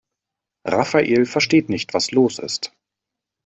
[0.65, 2.73] Rafael versteht nicht, was los ist.